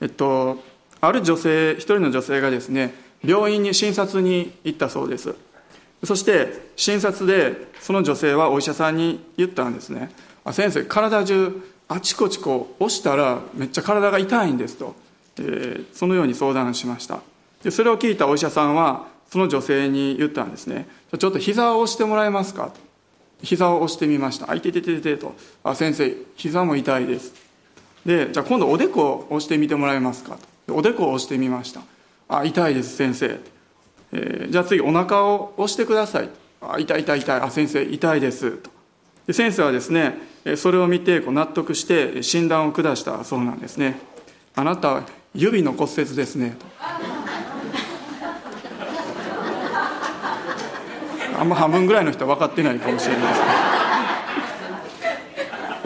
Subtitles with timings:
[0.00, 0.62] えっと
[1.00, 5.34] ある女性一人の女性がですね病院に診察に行ったそうです。
[6.04, 10.12] そして診察でその女性はお医者さんに言ったんですね
[10.44, 14.94] 「あ先生体中あちこちこう押したらめっちゃ体が痛いんです」と、
[15.38, 17.20] えー、そのように相談しました。
[17.64, 20.88] でそれを聞いたお医者さんはその女性に言ったんですね。
[21.18, 22.80] ちょっと膝を押してもらえますかと。
[23.42, 24.50] 膝を押してみました。
[24.50, 25.34] あいててててと。
[25.64, 27.47] あ先生膝も痛いです。
[28.08, 30.38] でじゃあ今度おでこを押してみてもらえますか？
[30.66, 31.82] とおでこを押してみました。
[32.26, 33.38] あ痛いです先生、
[34.12, 36.30] えー、じゃあ次お腹を押してください。
[36.62, 37.40] あ痛い痛い痛い。
[37.42, 38.52] あ先生痛いです。
[38.52, 38.70] と。
[39.26, 40.14] で先生はですね
[40.56, 43.22] それを見てこう納得して診断を下した。
[43.24, 44.00] そうなんですね。
[44.56, 45.02] あなた
[45.34, 46.56] 指の骨折ですね。
[46.58, 46.64] と。
[51.38, 53.67] あんま半分ぐらいの人は分かってないかもしれないですね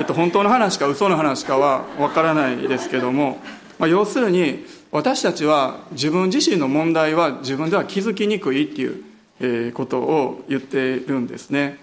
[0.02, 3.38] えっと、本当の話か嘘の話かは分からないですけども、
[3.79, 9.04] まあ、要するに私たちは自分自身の問題は自分では気づきにくいっていう
[9.38, 11.79] えことを言っているんですね。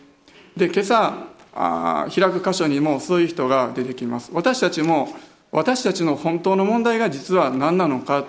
[0.58, 1.13] で今朝
[1.55, 4.31] あ開く箇所にもそういう人が出てきます。
[4.33, 5.15] 私たちも
[5.53, 8.25] 私たちの本当の問題が実は何なのか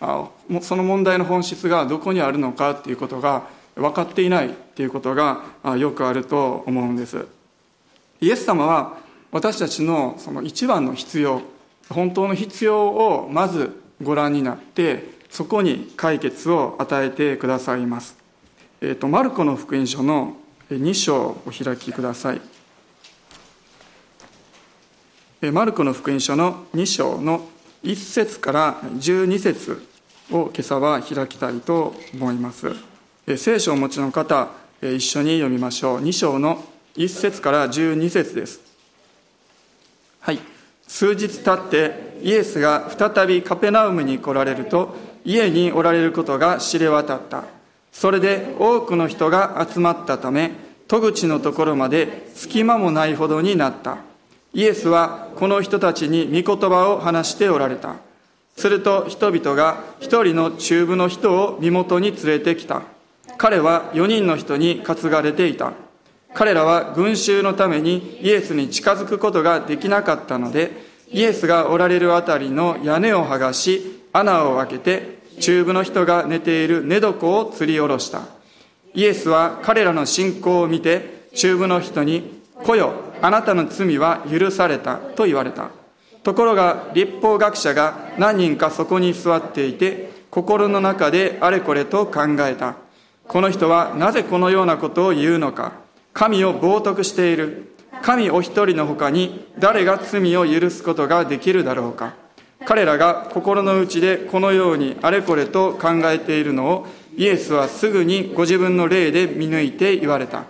[0.00, 0.28] あ
[0.60, 3.42] その問題の本質がどこにあるのかっていうことが
[3.74, 5.42] 分かっていないっていうことが
[5.76, 7.26] よくあると思うんです。
[8.20, 11.42] イエス様は私たちのその一番の必要
[11.88, 18.26] 本当の必要をまずご覧になってそこに解決を与えてくださいます
[18.80, 20.36] えーと、マルコの福音書の
[20.70, 22.40] 2章をお開きください。
[25.50, 27.48] マルコの福音書の2章の
[27.84, 29.86] 1節から12節
[30.30, 32.74] を今朝は開きたいと思います。
[33.36, 34.50] 聖書をお持ちの方、
[34.82, 36.00] 一緒に読みましょう。
[36.02, 36.62] 2章の
[36.96, 38.65] 1節から12節です。
[40.86, 47.44] 数日経ってイエスが再びカペナウムに来られると家におられることが知れ渡った。
[47.92, 50.52] それで多くの人が集まったため
[50.86, 53.98] 戸口のところまで隙間もないほどになった。
[54.54, 57.96] イエスはこの人たちに御言葉を話しておられた。
[58.56, 62.82] すると人々が一人の中部の人を身元に連れてきた。
[63.36, 65.72] 彼は4人の人に担がれていた。
[66.32, 78.22] 彼らは群衆のためにイエスに近づくことができなかったのでイエスがおられるあたりの屋根を剥がし穴を開けて中部の人が寝ている寝床を吊り下ろした。
[78.94, 85.68] イエスは彼らの信仰を見て中部の人に「来よあなたの罪は許された」と言われた。
[86.22, 92.74] ところが立法学者が何人かそこに座っていて心の中であれこれと考えた。
[93.28, 95.72] この人はなぜこのようなことを言うのか。
[96.12, 97.75] 神を冒涜している。
[98.02, 102.14] 神お一人の他に誰が罪を許すことができるだろうか。
[102.64, 106.86] 彼らが心の内でこのようにあれこれと考えているのを
[107.16, 110.44] イエスはすぐにご自分の霊で見抜いて言われた。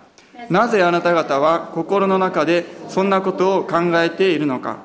[0.49, 4.78] なぜあなた方は心の中でそんなことを考えているのか。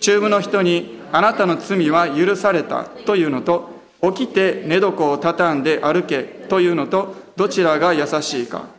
[0.00, 3.70] 中部の人にあなたの罪は許されたというのと
[4.02, 8.77] 起きて寝床を畳んで歩けというのとどちらが優しいか。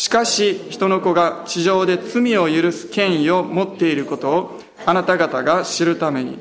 [0.00, 6.38] しかし人の子が地上で罪を許す権威を持っていることをあなた方が知るために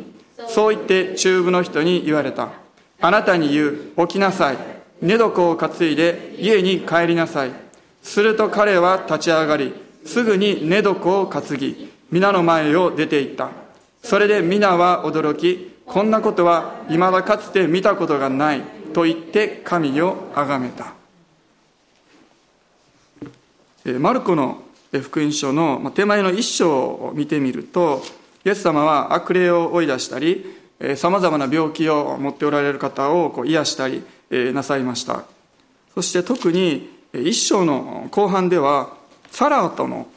[0.47, 2.52] そう言って中部の人に言われた。
[3.02, 4.58] あなたに言う、起きなさい。
[5.02, 7.52] 寝床を担いで家に帰りなさい。
[8.02, 9.74] すると彼は立ち上がり、
[10.06, 13.50] すぐに寝床を担ぎ、皆の前を出て行った。
[14.02, 18.62] それで皆は驚き、こんなことは未だかつて見たことがない
[18.94, 20.99] と言って神をあがめた。
[23.98, 24.62] マルコの
[24.92, 28.04] 福音書の手前の一章を見てみると、
[28.46, 30.46] イエス様は悪霊を追い出したり、
[30.96, 35.24] さまざまな病気を持っておられる方をこう癒したりなさいました。
[35.94, 38.98] そして特に一章の後半では、
[39.32, 40.08] サラートの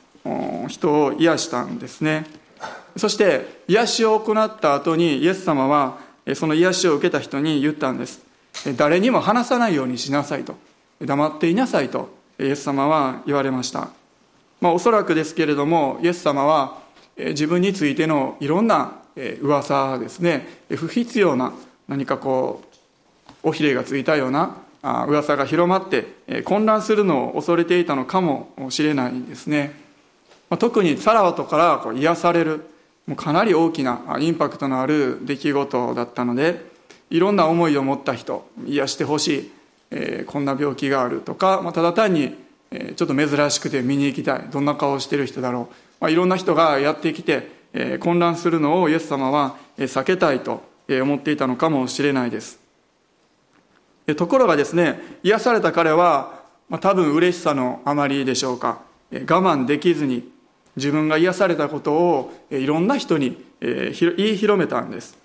[0.69, 2.27] 人を癒したんですね。
[2.97, 5.99] そして癒しを行った後にイエス様は
[6.35, 8.23] その癒しを受けた人に言ったんです。
[8.77, 10.55] 誰にも話さないようにしなさいと。
[11.01, 13.89] 黙っていなさいとイエス様は言われました。
[14.61, 16.79] まあおそらくですけれども、イエス様は
[17.17, 18.99] 自分についてのいろんな
[19.41, 20.49] 噂ですね。
[20.71, 21.53] 不必要な
[21.89, 22.63] 何かこ
[23.45, 29.81] う尾ひれがついたような噂が広まって混乱するのを恐れていたのかもしれないんですね。
[30.59, 32.63] 特にサラワトから癒される
[33.07, 36.65] もうかなり大きなインパクトのある出来事だったので
[37.11, 39.51] いろんな思いを持った人癒してほしい、
[39.95, 42.35] えー、こんな病気があるとか、まあ、ただ単に、
[42.71, 52.59] えー、ちょっと珍しくて見に行きたいどんな顔をしてる人だろうまあ、いろんな人がやってきて、えー、混乱するのをイエス様は避けたいと思っていたのかもしれないです。
[54.17, 60.29] ところがですね癒された彼は、まあ、多分嬉しさのあまりでしょうか我慢できずに
[60.75, 65.17] 自分が癒されたことをいろんな人に言い広めたんです。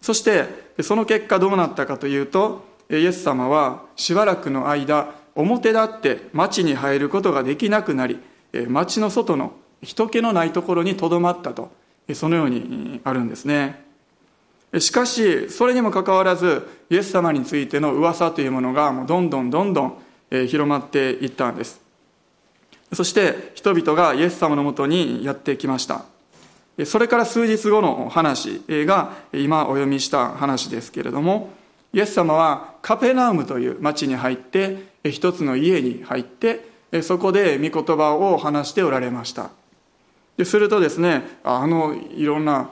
[0.00, 0.46] そして
[0.82, 8.18] その結果どうなったかというとイエス様はしばらくの間表立って町に入ることができなくなり
[8.68, 9.52] 町の外の
[9.82, 11.70] 人気のないところにとどまったと
[12.14, 13.84] そのようにあるんですね。
[14.78, 19.98] しかしそれにもかかわらずイエス様についての噂というものがもうどんどんどんどん
[20.30, 21.80] 広まっていったんです。
[22.92, 26.04] そして人々がイエス様のもとにやってきました。
[26.84, 31.50] それから数日後の話が今お読みした話ですけれども
[31.92, 36.68] イエス様はカペナウムという町に入って一つの家に入って
[37.02, 39.50] そこで御言葉を話しておられました。
[40.36, 42.70] でするとですねあのいろんな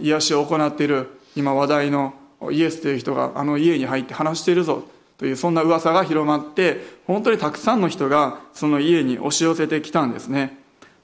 [0.00, 2.14] 癒しを行っている今話題の
[2.50, 4.84] イエスという人があの家に入って話しているぞ
[5.18, 10.58] というそんな噂が広まって本当にたくさんの人がその家に押し寄せてきたんですね。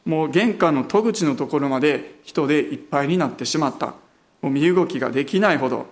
[0.05, 3.95] もう玄関の戸口のところまで人でいっぱいになってしまった。
[4.43, 5.87] もう身動きができないほど、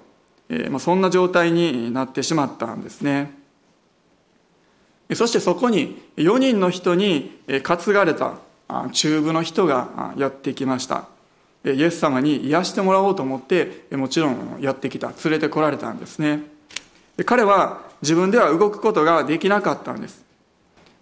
[0.79, 3.33] そんな状態になってしまったんですね。
[5.15, 8.35] そしてそこに4人の人に担がれた
[8.93, 11.07] 中部の人がやってきました。
[11.65, 15.09] イエス様に癒してもらおうと思ってもちろんやってきた。
[15.25, 16.43] 連れてこられたんですね。
[17.27, 20.25] 彼は自分では動くことができなかったんです。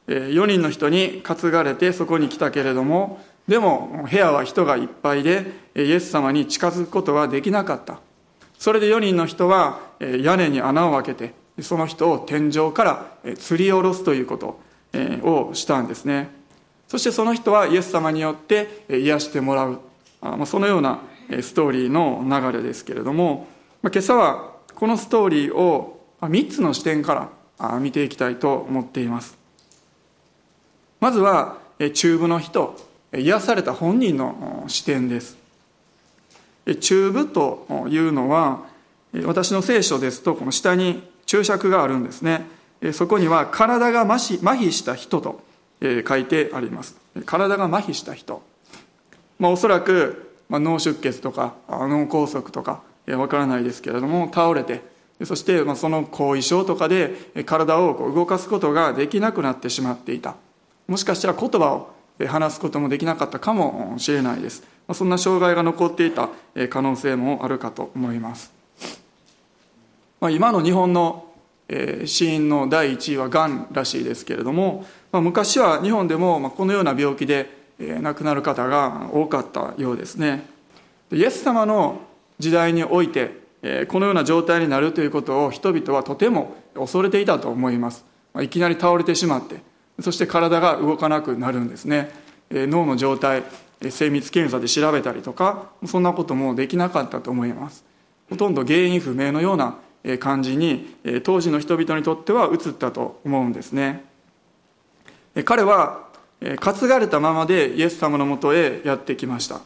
[0.06, 8.00] 4人の人に担がれてそこに来たけれどもでも部屋は人がいっぱいでイエス様に近づくことはできなかった。
[8.66, 14.58] それで4人の人は屋根に穴を開けてその人を天井から吊り下ろすということ
[15.22, 16.30] をしたんですね。
[16.88, 19.78] そしてその人はイエス様によって癒してもらう
[20.46, 20.98] そのような
[21.42, 23.46] ストーリーの流れですけれども
[23.84, 27.30] 今朝はこのストーリーを3つの視点か
[27.60, 29.38] ら見ていきたいと思っています。
[30.98, 31.58] まずは
[31.94, 32.76] 中部の人
[33.14, 35.45] 癒された本人の視点です。
[36.74, 38.64] 中部というのは
[39.24, 42.46] 私の聖書ですとこの下に注釈があるんですね。
[42.92, 45.40] そこには体が麻痺した人と
[45.80, 46.96] 書いてあります。
[47.24, 48.42] 体が麻痺した人、
[49.38, 54.82] まあ、おそらく、脳出血とか脳梗塞とかわからないですけれども倒れて
[55.24, 57.14] そしてその後遺症とかで
[57.46, 60.36] 体を動かすことができなくなってしまっていた。
[60.86, 61.90] もしかしたら言葉を
[62.26, 64.62] 話すこともできなかったかもしれないです。
[64.92, 66.28] そんな障害が残っていた
[66.70, 68.52] 可能性もあるかと思います。
[70.20, 71.26] 今の日本の
[72.04, 80.46] 死因の第1位はがんらしいですけれども昔は日本でもこのような病気で亡くなる方が多かったようですね。
[81.12, 82.00] イエス様の
[82.38, 83.32] 時代において
[83.88, 88.04] このような状態になるということを人々はとても恐れていたと思います。
[88.40, 89.60] いきなり倒れてしまって
[90.00, 92.10] そして体が動かなくなるんですね。
[92.50, 93.42] 脳の状態
[93.90, 97.84] 精密検査で調べたりとかそんなこともできなかったと思います。
[98.30, 99.78] ほとんど原因不明のような
[100.18, 104.04] 感じに当時の人々にとっては移ったと思うんですね。
[105.44, 106.06] 彼は
[106.60, 109.60] 担がれたままでイエス様のもとへやってきました。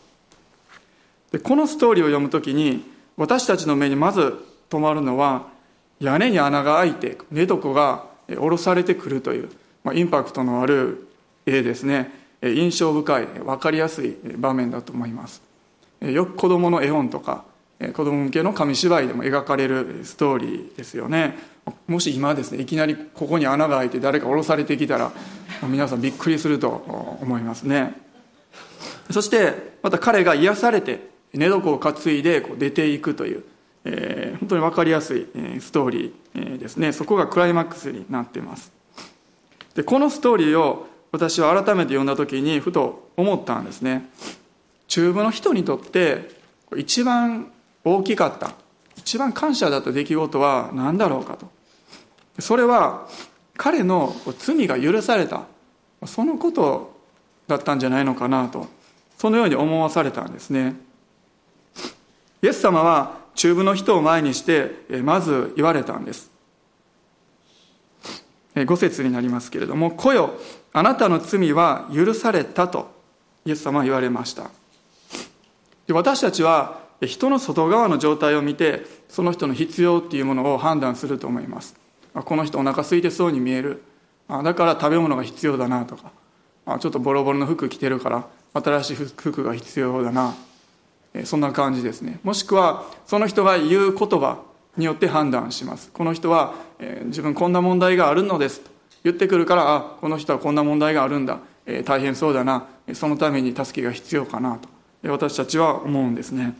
[1.32, 2.84] でこのストーリーを読むときに
[3.16, 4.34] 私たちの目にまず
[4.68, 5.48] 止まるのは
[6.00, 9.50] 屋根に穴が開いて寝床が下ろされてくるという、
[9.84, 11.08] まあ、インパクトのある
[11.46, 12.19] 絵ですね。
[12.42, 15.42] 印象深い分かりやすい場面だと思います。
[16.00, 17.44] よく子供の絵本とか
[17.92, 21.38] 子供向けの紙芝居でも描かれるストーリーですよね。
[21.86, 25.12] もし今ですねいきなりここに穴が開いて誰か降ろされてきたら
[25.62, 26.68] 皆さんびっくりすると
[27.20, 27.94] 思いますね。
[29.10, 33.44] そしてまた彼が癒されて寝床を担いでこう出ていくという、
[33.84, 35.26] えー、本当に分かりやすい
[35.60, 36.92] ストーリーですね。
[36.92, 38.72] そこがクライマックスになっています。
[39.74, 44.08] でこのストーリーを私は改めて読んだ時にふと思ったんですね。
[44.86, 46.30] 中部の人にとって
[46.76, 47.50] 一番
[47.84, 48.52] 大きかった
[48.96, 51.50] 一番感謝だった出来事は何だろうかと。
[52.38, 53.08] それは
[53.56, 55.42] 彼の罪が許された
[56.06, 56.98] そのこと
[57.46, 58.66] だったんじゃないのかなと
[59.18, 60.76] そのように思わされたんですね。
[62.42, 66.30] イエス様は中部の人を前にしてまず言われたんです。
[68.66, 70.34] 五節になりますけれども「来よ
[70.72, 72.90] あなたの罪は許された」と
[73.44, 74.50] イエス様は言われました。
[75.92, 81.74] 私たちは人の外側の状態を見てその人の必要っていうものを判断すると思います。
[82.14, 83.82] この人お腹空いてそうに見える。
[84.28, 86.12] だから食べ物が必要だなとか。
[86.78, 90.34] ちょっとボロボロの服着てるから新しい服が必要だな。
[91.24, 92.20] そんな感じですね。
[92.22, 94.38] もしくはその人が言う言葉
[94.76, 95.90] によって判断します。
[95.92, 98.70] この人は、え、自分こんな問題があるのですと。
[99.04, 102.66] 言ってくるからあこの人はこんな問題があるんだ、えー、大変そうだな。
[102.92, 104.68] そのために助けが必要かなと。
[105.10, 106.54] 私たちは思うんですね。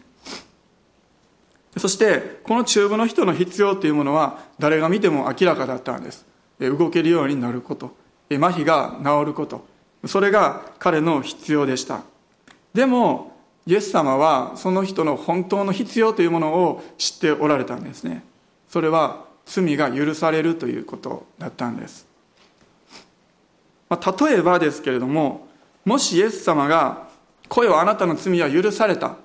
[1.77, 6.27] そしてこの中部の人の必要というものは誰が見ても明らかだったんです。
[6.59, 7.95] 動けるようになること。
[8.31, 9.67] 麻痺が治ること。
[10.07, 12.03] それが彼の必要でした。
[12.73, 18.25] でもイエス様はその人の本当の必要というものを知っておられたんですね。
[18.69, 22.07] それは罪が許されるということだったんです、
[23.91, 25.49] まあ、例えばですけれども
[25.85, 27.09] もしイエス様が
[27.49, 29.17] 「声をあなたの罪は許された」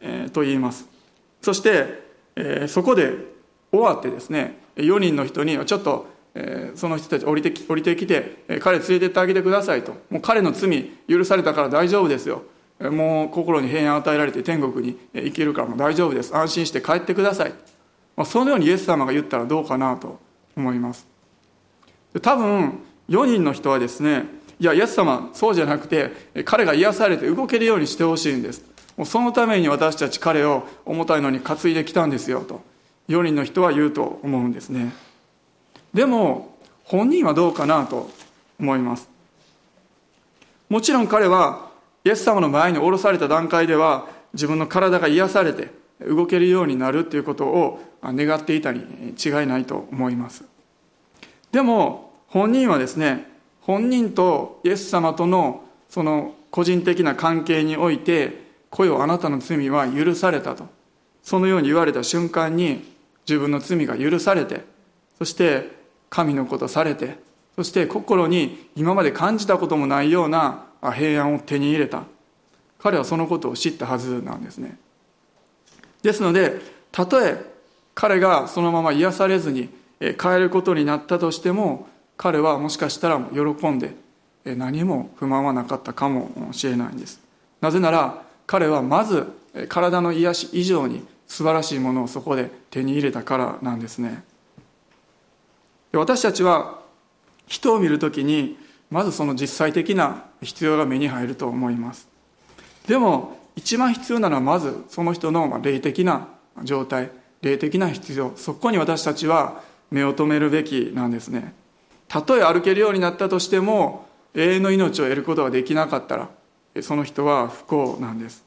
[0.00, 0.86] えー、と言います。
[1.40, 2.02] そして、
[2.36, 3.14] えー、そこで
[3.72, 9.92] 終わってですね4人の人にちょっと、えー、その人たち降りて降りてきてえ彼連れてってあげてくださいと。
[10.10, 12.42] もう彼の罪許されたから大丈夫ですよ。
[12.80, 16.34] もう心に平安を与えられて天国に行けるからも大丈夫です。
[16.36, 17.52] 安心して帰ってください、
[18.16, 20.20] ま、そのようにイエス様が言ったらどうかなと
[20.56, 21.06] 思います。
[22.22, 24.24] 多分4人の人はですね
[24.60, 28.64] いやイエス様そうじゃなくて彼が癒されて動けるようにしてほしいんです。
[28.96, 32.62] もうそのために私たち彼を重たいのに担いできたんですよと
[33.08, 34.92] 4人の人は言うと思うんですね。
[35.94, 38.10] でも本人はどうかなと
[38.58, 39.08] 思います。
[40.68, 41.70] もちろん彼は
[42.04, 48.80] イエス様の前に降ろされた段階では自分の体が癒されて動けるようになるということを願っていたに
[49.22, 50.44] 違いないと思います。
[51.52, 53.26] でも本人はですね
[53.60, 60.66] 本人とイエス様とのその個人的な関係において「声をあなたの罪は許された」と。
[61.22, 62.94] そのように言われた瞬間に
[63.28, 64.64] 自分の罪が許されて
[65.18, 65.70] そして
[66.08, 67.18] 神のことされて
[67.54, 72.04] そして心に今まで感じたこともないような平安を手に入れた。
[72.78, 74.78] 彼はそのことを知ったはずなんですね。
[76.02, 76.60] ですので
[76.92, 77.44] たとえ
[77.94, 79.68] 彼がそのまま癒されずに
[80.18, 83.94] 帰ることになったとしても彼はもしかしたら喜んで
[84.44, 87.20] 何も不満はなかったかもしれないんです。
[87.60, 89.26] なぜなら彼はまず
[89.68, 94.22] 体の癒し以上に素晴らしいものをそこで手に入れたからなんですね。
[95.92, 96.80] 私たちは
[97.46, 98.58] 人を見るときに
[98.90, 102.08] まずその実際的な必要が目に入ると思います。
[102.86, 106.28] でも一番必要なのはまずその人の霊的な
[106.64, 107.10] 状態
[107.42, 108.32] 霊的な必要。
[108.34, 111.54] そこに私たちは目を留めるべきなんですね。
[112.08, 116.28] たとえ歩けるようになったとしても永遠の命を得ることができなかったら
[116.82, 118.44] その人は不幸なんです。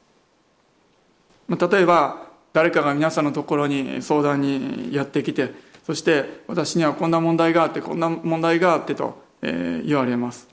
[1.48, 5.52] 例えば誰かが皆さんのところに相談にやってきて
[5.84, 10.48] そして私にはこんな問題があってこんな問題があってと言われます。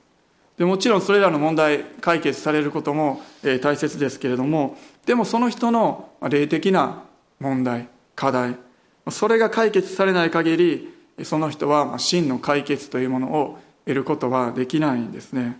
[0.58, 3.22] でもちろんそれらの問題解決されることも、
[3.62, 4.76] 大切ですけれども
[5.06, 7.02] でもその人の霊的な
[7.38, 8.56] 問題課題
[9.10, 15.58] それが解決されない限りその人は真の解決というものを得ることはできないんですね。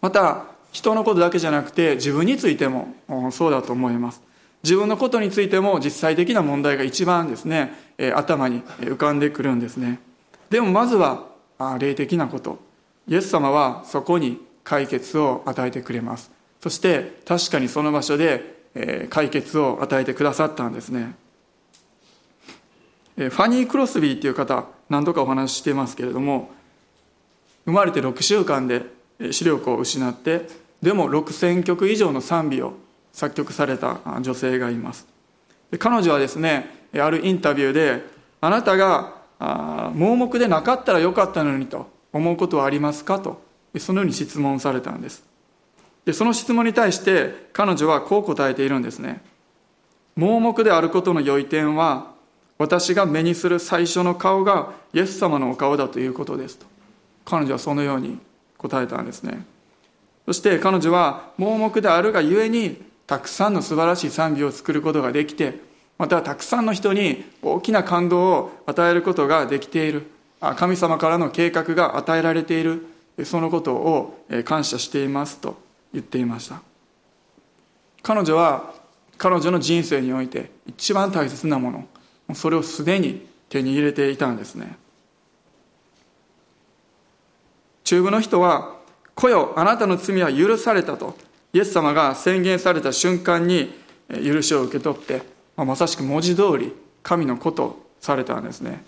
[0.00, 2.94] また人のことだけじゃなくて自分についても
[3.32, 4.22] そうだと思います。
[4.62, 7.72] 自分のことについても実際的な問題が一番ですね
[8.14, 10.00] 頭に浮かんでくるんですね。
[10.50, 11.26] でもまずは
[11.78, 12.58] 霊的なこと。
[13.08, 16.30] イエス様はそこに解決を与えてくれます。
[16.60, 21.14] そして確かにその場所で解決を与えてくださったんですね。
[23.16, 26.50] ファニー・クロスビーっていう方何度かお話ししていますけれども
[27.64, 28.82] 生まれて6週間で
[29.30, 30.48] 視力を失って
[30.82, 32.74] でも6000曲以上の賛美を
[33.12, 35.06] 作曲された女性がいます。
[35.78, 38.04] 彼女はですねあるインタビューで
[38.40, 39.14] あなたが
[39.94, 43.42] 盲目でなかったらよかったのにと思うことはありますかと
[43.78, 45.24] そのように質問されたんです。
[46.04, 49.22] でその質問に対して彼女はこう答えているんですね
[50.14, 52.14] 盲目であることの良い点は
[52.58, 56.66] 私が目にする最初の顔がイエス様のお顔だということですと。
[57.24, 58.18] 彼女はそのように
[58.56, 59.44] 答えたんですね。
[60.24, 65.60] そして彼女は盲目であるがゆえにたくさんの素晴らしい賛美を作ることができて
[65.98, 70.10] またたくさんの人に大きな感動を与えることができている。
[70.56, 72.86] 神様からの計画が与えられている。
[73.24, 75.56] そのことを感謝していますと
[75.92, 76.60] 言っていました。
[78.02, 78.74] 彼女は
[79.16, 81.86] 彼女の人生において一番大切なもの。
[82.34, 84.76] それをすでに手に入れていたんですね。
[87.84, 88.74] 中部の人は
[89.14, 91.16] 「来よあなたの罪は許された」と
[91.52, 93.72] イエス様が宣言された瞬間に
[94.24, 98.84] 許しを受け取ってまあ、まさしく文字通り神のことされたんですね。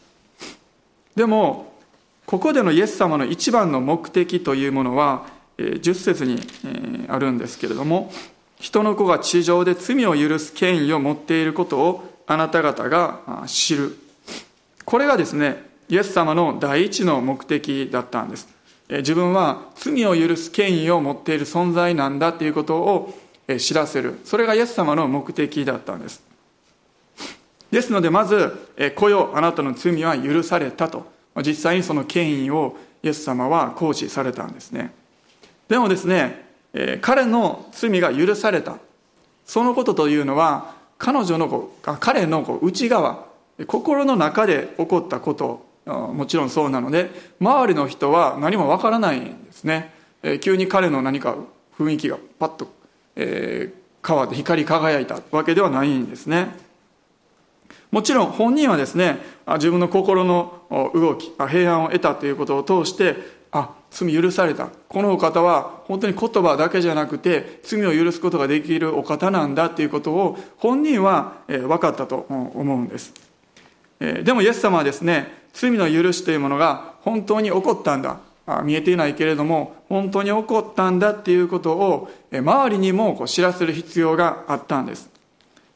[1.16, 1.72] でも
[2.26, 5.26] ここでのイエス様の一番の目的というものは
[5.56, 6.40] 10節に
[7.08, 8.12] あるんですけれども
[8.60, 13.96] 人の子が地上で罪を許す権威を持っていることをあなた方が知る。
[14.84, 18.46] これがですね、イエス様の第一の目的だったんです。
[18.88, 23.18] 自分は罪を許す権威を持っている存在なんだということを
[23.58, 24.20] 知らせる。
[24.24, 26.22] それがイエス様の目的だったんです。
[27.70, 31.10] ですので、まず、来よ、あなたの罪は許されたと。
[31.36, 34.92] 実際にその権威をイエス様は行使されたんですね。
[35.68, 36.44] でもですね、
[37.00, 38.76] 彼の罪が許された。
[39.46, 43.24] そのことというのは、彼女の、彼の内側、
[43.66, 51.36] 心の中で起こったこともちろんそうなので周りの人は何もわからないんですね、え急に彼の何か
[51.78, 52.72] 雰囲気がパッと、
[53.16, 56.48] えー、変わって光り輝いたわけではないんですね。
[57.90, 59.18] もちろん本人はですね
[59.54, 60.62] 自分の心の
[60.94, 63.16] 動き平安を得たということを通して
[63.52, 64.68] あ罪許された。
[64.88, 73.12] このお方は本当に言葉だけじゃなくて罪を許すことができるお方なんだということを本人は分かったと思うんです。
[73.98, 78.20] でもイエス様はですね罪の許しというものが本当に起こったんだ。
[78.64, 85.10] 見えていないけれども本当に起こったんだっていうことを周りにも知らせる必要があったんです。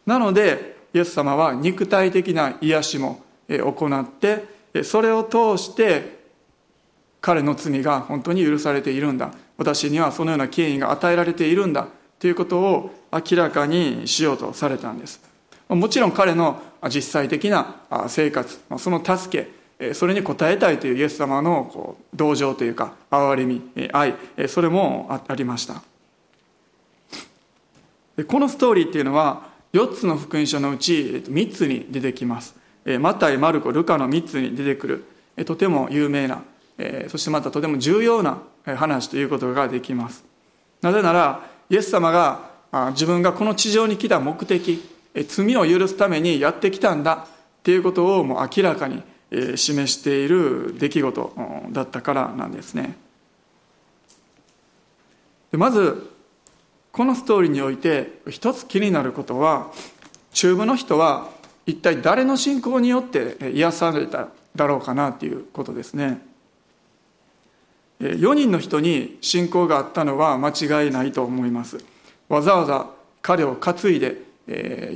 [0.06, 6.21] なのでイエス様は肉体的な癒しも行ってそれを通して
[7.22, 9.30] 彼の罪が本当に許されているんだ。
[9.56, 11.86] 私にはそのような権威が与えられているんだ。
[12.18, 15.20] ということを明らかにしようとされたんです。
[15.68, 17.76] もちろん彼の実際的な
[18.08, 19.46] 生活その助
[19.78, 23.62] けそれに応えたいというイエス様のこう同情というか憐れみ
[23.92, 24.14] 愛
[24.48, 25.82] それもありました。
[28.26, 32.54] このストーリーっていうのは4つの福音書のうち3つに出てきます。
[33.00, 35.04] マタイ、マルコ、ルカの3つに出てくる
[35.46, 36.42] とても有名な
[37.08, 40.24] そしてまたとても重要な話ということができます。
[40.80, 42.50] なぜならイエス様が
[42.90, 44.82] 自分がこの地上に来た目的
[45.28, 47.26] 罪を許すためにやってきたんだ
[47.60, 49.02] っていうことをもう明らかに
[49.56, 51.32] 示している出来事
[51.70, 52.96] だったからなんですね。
[55.52, 56.10] まず
[56.92, 59.70] このストーリーにおいて一つ気になることは
[60.32, 61.30] 中部の人は
[61.66, 66.20] 一体誰の信仰によって癒されただろうかなっていうことですね。
[68.02, 71.78] 4人の人に信仰があったのは間違いないと思います。
[72.28, 72.90] わざわざ
[73.22, 74.18] 彼を担いで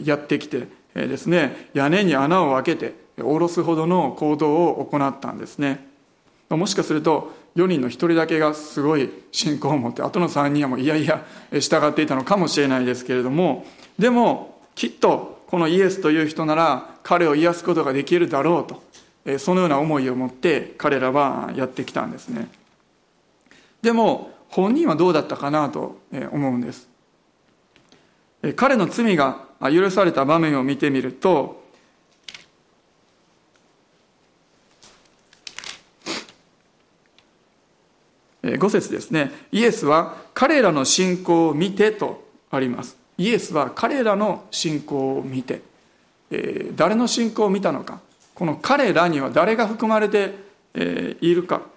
[0.04, 5.86] やってきてですね屋根に穴を開けて下ろすほどの行動を行ったんですね。
[6.50, 13.64] もしかすると4人の1人だけがすごい信仰を持ってあとの3人はもういやいや従っていたのかもしれないですけれども
[13.98, 18.66] でもきっとこのイエスという人なら彼を癒すことができるだろ
[19.24, 22.48] うとそのような思いを持って彼らはやってきたんですね。
[23.86, 26.00] でも本人はどうだったかなと
[26.32, 26.88] 思うんです。
[28.56, 31.62] 彼の罪が許された場面を見てみると
[38.42, 39.30] 5節ですね。
[39.52, 42.96] イエスは彼らの信仰を見てとあります。
[43.18, 45.62] イエスは彼らの信仰を見て、
[46.32, 48.00] えー、誰の信仰を見たのか。
[48.34, 50.34] この彼らには誰が含まれて、
[50.74, 51.75] えー、いるか。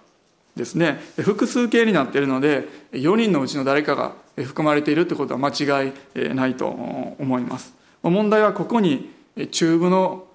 [0.56, 1.00] ですね。
[1.16, 7.74] 複数形になっているので4人のうちの誰かが含まれているということは間違いないと思います。
[8.02, 9.10] 問題はここに
[9.50, 10.26] 中部の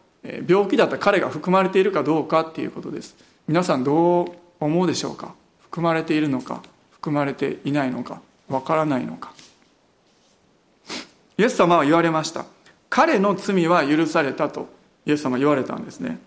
[0.48, 3.16] 病気だった彼が含まれているかどうかっていうことです。
[3.48, 5.36] 皆さんどう思うでしょうか？
[5.62, 6.64] 含まれているのか？
[6.92, 8.22] 含まれていないのか？
[8.48, 9.34] わからないのか？
[11.38, 12.46] イエス様は言われました。
[12.90, 14.70] 彼の罪は許されたと
[15.06, 16.20] イエス様は言われたんですね。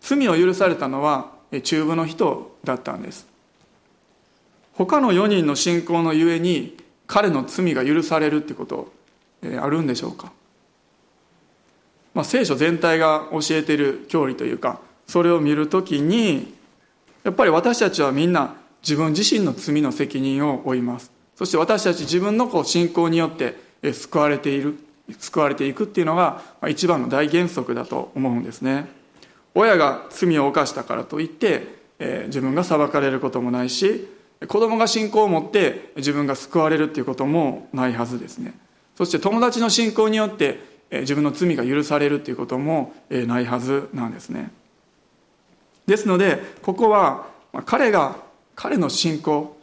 [0.00, 3.26] 罪を許されたのは中部の人だったんです。
[4.86, 6.74] 他の4人の信仰のゆえに
[7.06, 8.90] 彼の罪が許されるってこと
[9.42, 10.32] あるんでしょうか、
[12.14, 16.54] まあ、聖書全体が教えてる教理というかそれを見るときに
[17.24, 21.12] やっぱり私たちはみんな自分自身の罪の責任を負います。
[21.36, 23.56] そして私たち自分のこう信仰によって
[23.92, 24.78] 救われている
[25.18, 28.88] 救われていくっていうのが一番の大原則だと思うんですね。
[29.54, 31.66] 親が罪を犯したからといって、
[31.98, 34.08] え、自分が裁かれることもないし
[34.46, 38.54] 子供が信仰を持って自分が救われるっていうこともないはずですね。
[38.96, 44.50] そして友達の信仰によって自分の罪が許されるっていうこともないはずなんですね。
[45.86, 47.26] ですのでここは
[47.66, 48.16] 彼が
[48.54, 49.56] 彼の信仰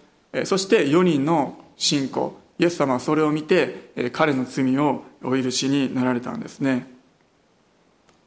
[0.44, 6.88] そして4人の信仰イエス様はそれを見て彼の罪をお許しになられたんですね。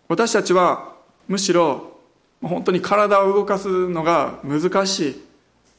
[0.09, 0.95] 私たちは
[1.29, 1.99] むしろ
[2.43, 5.30] 本当に体を動かすのが難しい。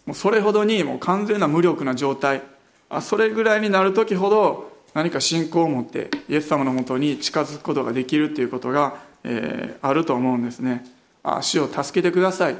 [0.05, 2.41] もうそれほどにもう完全な無力な状態。
[2.89, 10.85] あそれぐらいになる時ほど何か信仰を持ってイエス様のもとに近づくことができるということが、えー、あると思うんですね。
[11.23, 12.55] あ主を助けてください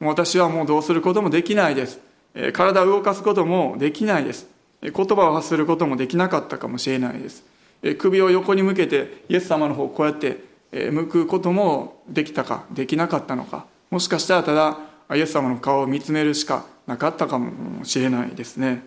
[0.00, 2.00] もう私はもうどうすることもできないです、
[2.34, 4.48] えー、体を動かすこともできないです。
[4.82, 7.44] え言葉を発することもできなかったかもしれないです、
[7.82, 13.66] えー、首を横に向けてイエス様の方こうやって、え向くこともできたかできなかったのか。
[13.90, 14.78] もしかしたらただ
[15.12, 18.82] イエス様の顔を見つめるしかなかったかもしれないですね。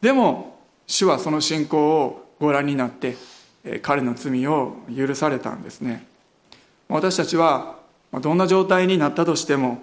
[0.00, 3.16] でも主はその信仰をご覧になって
[3.82, 6.06] 彼の罪を許されたんですね。
[6.88, 7.78] 私たちは
[8.20, 9.82] どんな状態になったとしても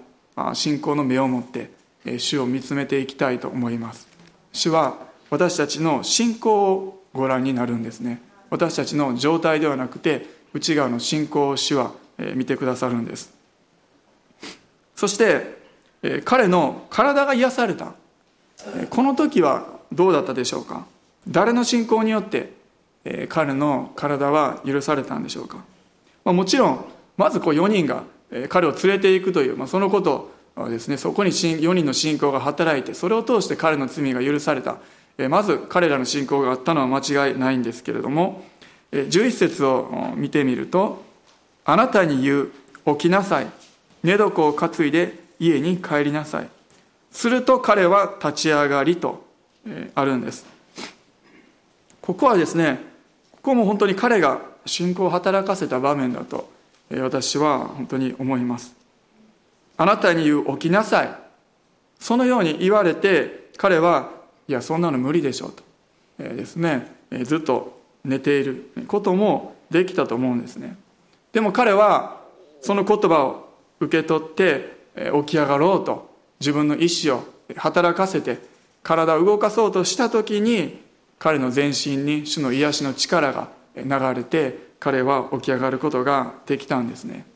[0.54, 1.70] 信仰の目を持って
[2.18, 4.06] 主を見つめていきたいと思います。
[4.52, 4.98] 主は
[5.30, 8.22] 私たちの信仰をご覧になるんですね。
[8.50, 11.92] 私たちの状態ではなくて内側の信仰を主は
[12.34, 13.32] 見てくださるんです。
[14.94, 15.59] そして
[16.24, 17.92] 彼の体が癒された。
[18.88, 20.86] この時はどうだったでしょうか？
[21.28, 22.52] 誰の信仰によって
[23.28, 25.64] 彼の体は許されたんでしょうか？
[26.24, 26.84] もちろん
[27.16, 28.04] まずこう4人が
[28.48, 30.30] 彼を連れていくという、まあ、そのこと
[30.68, 34.76] ですねそこに4人の信仰が働いてそれを通して彼の罪が許された。
[35.28, 38.42] まず彼らの信仰があったのは間違いないんですけれども
[38.92, 41.02] 11節を見てみると
[41.66, 42.50] 「あなたに言う
[42.86, 43.46] 起きなさい。
[44.02, 46.48] 寝床を担いで家に帰りなさい」
[47.10, 49.24] すると彼は立ち上がりと
[49.66, 50.46] えあるんです。
[52.00, 52.80] ここはですね
[53.32, 56.48] ここも本当に彼が信仰を働かせた場面だと
[56.90, 58.74] え私は本当に思います。
[59.76, 61.14] あなたに言う起きなさい。
[61.98, 64.10] そのように言われて彼は
[64.48, 65.62] いやそんなの無理でしょうと、
[66.18, 70.76] えー、ですねえずっと寝ていることもできたと思うんですね。
[71.32, 72.20] でも彼は
[72.62, 73.48] その言葉を
[73.80, 74.79] 受け取って
[75.24, 76.10] 起き上がろうと。
[76.40, 77.22] 自分の意思を
[77.56, 78.38] 働かせて
[78.82, 80.82] 体を動かそうとした時に
[81.18, 83.84] 彼の全身に主の癒しの力が流
[84.14, 87.26] れて彼は起き上がることができたんですね。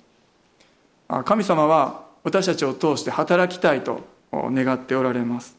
[1.27, 4.01] 神様は私たちを通して働きたいと
[4.33, 5.55] 願っておられます。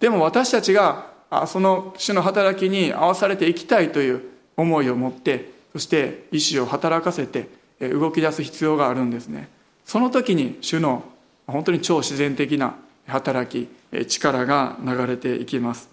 [0.00, 1.12] でも私たちが
[1.46, 4.22] その主の働きに合わされていきたいという
[4.56, 7.48] 思いを持ってそして意志を働かせて
[7.80, 9.50] 動き出す必要があるんですね。
[9.84, 11.04] その時に主の
[11.46, 12.76] 本当に超自然的な
[13.06, 13.68] 働き
[14.06, 15.88] 力が流れていきます。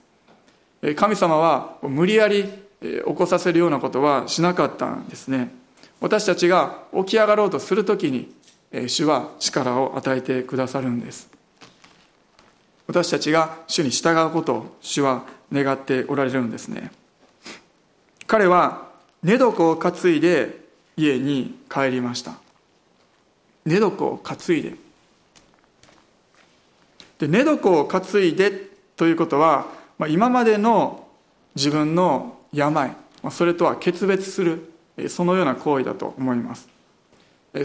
[0.96, 2.46] 神様は無理やり
[2.82, 5.54] 起こさせるようなことはしなかったんですね。
[6.00, 8.34] 私たちが起き上がろうとするときに
[8.88, 11.30] 主は力を与えてくださるんです。
[12.88, 16.92] 私たちが主に従うことを主は願っておられるんですね。
[18.26, 18.88] 彼は
[19.22, 20.62] 寝床を担いで
[20.98, 22.34] 家に帰りました。
[23.66, 24.76] 寝床を担いで。
[27.22, 28.52] で寝床を担いで
[28.98, 29.68] ということは、
[30.00, 31.08] まあ、今までの
[31.56, 32.90] 自分の病、
[33.22, 34.74] まあ、それとは決別する
[35.08, 36.68] そのような行為だと思います。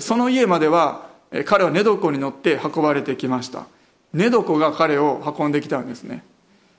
[0.00, 1.08] その家までは
[1.46, 3.66] 彼は寝床に乗って運ばれてきました。
[4.12, 6.22] 寝床が彼を運んできたんですね。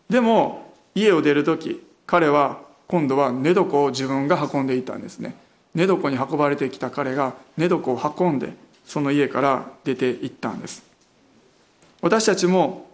[0.07, 5.35] でも家を出る時彼は今度は寝床を自分が運んでいたんですね。
[5.73, 8.53] 寝床に運ばれてきた彼が寝床を運んで
[8.85, 10.86] その家から出て行ったんです。
[12.01, 12.89] 私たちも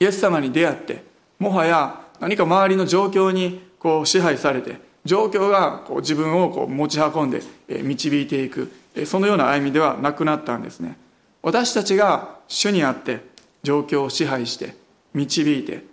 [0.00, 1.02] イエス様に出会って
[1.38, 8.72] もはや何か周りの状況にこう支配されて状況がこう自分をこう持ち運んで導いていく
[9.06, 10.96] そのような歩みではなくなったんですね。
[11.42, 13.20] 私たちが主にあって
[13.62, 14.74] 状況を支配して
[15.14, 15.84] 導いて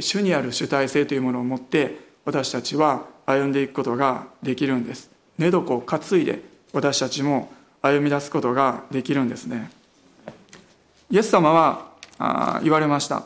[0.00, 5.10] 主にある主体性というものを持って私たちは歩んでいくことができるんです。
[5.38, 7.52] 寝床を担いで私たちも
[7.82, 9.70] 歩み出すことができるんですね。
[11.10, 13.24] イエス様はあ言われました、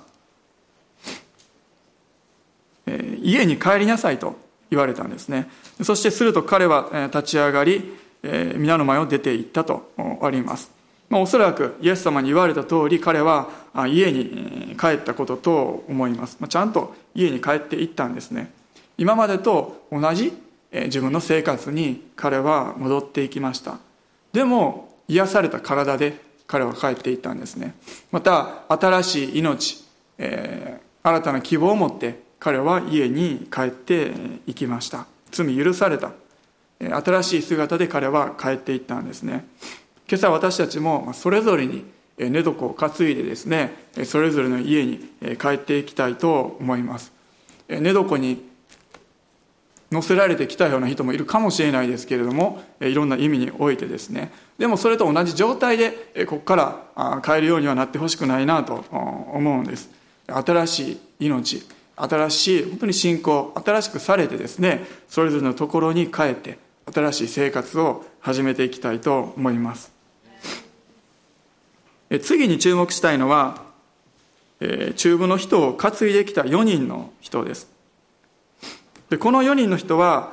[2.86, 4.36] えー、家に帰りなさいと
[4.70, 5.48] 言われたんですね。
[5.82, 10.70] そしてすると彼は立ち上がり、えー、皆の前を出て行ったとあります。
[11.08, 13.48] まあ、おそらくイエス様に言われた通り彼は
[13.88, 18.52] 家に帰ったことと思います、まあ、ちゃんと家に帰っていったんですね。
[18.98, 20.36] 今までと同じ
[20.70, 23.78] 自分の生活に彼は戻っていきました。
[24.34, 27.74] でも癒された体で彼は帰っていったんですね。
[28.10, 29.84] また新しい命、
[30.16, 34.12] えー、新たな希望を持って彼は家に帰って
[34.46, 35.06] いきました。
[35.30, 36.12] 罪許された。
[36.80, 39.46] 新しい姿で彼は帰っていったんですね。
[40.08, 41.84] 今朝私たちもそれぞれに
[42.16, 43.72] 寝床を担いでですね
[44.04, 44.98] それぞれの家に
[45.38, 47.12] 帰っていきたいと思います。
[47.68, 48.47] 寝床に
[49.90, 54.30] 乗せられてきたような人もいるかもしれないですけれどもいろんな意味においてですね。
[54.58, 56.56] でもそれと同じ状態でここか
[56.94, 59.90] ら変えるようにはなってほしくないなと思うんです。
[60.26, 66.58] 新しい命新しい本当に信仰新しくされてですねそれぞれのところに帰って
[66.92, 69.92] 新しい生活を始めていきたいと思います。
[72.22, 73.62] 次に注目したいのは、
[74.96, 77.77] 中部の人を担いできた4人の人です。
[79.10, 80.32] でこの4人の人は、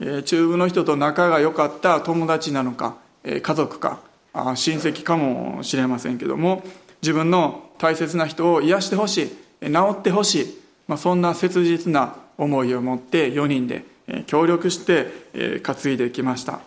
[0.00, 4.00] え、中部の人と仲が良かった友達なのか、え、家族か
[4.32, 6.62] あ親戚かもしれませんけども
[7.00, 9.22] 自分の大切な人を癒してほし
[9.62, 13.84] い治ってほしい、まあ、そんな切実な思いを持って4人で
[14.26, 16.60] 協力して担いできました。